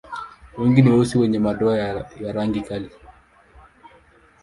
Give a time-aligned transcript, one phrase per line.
[0.57, 2.89] Wengi ni weusi wenye madoa ya rangi kali.